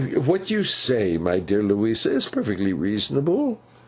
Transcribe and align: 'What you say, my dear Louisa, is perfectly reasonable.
'What 0.15 0.49
you 0.49 0.63
say, 0.63 1.19
my 1.19 1.37
dear 1.37 1.61
Louisa, 1.61 2.11
is 2.15 2.25
perfectly 2.25 2.73
reasonable. 2.73 3.59